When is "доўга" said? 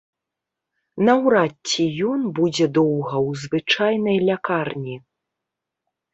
2.79-3.15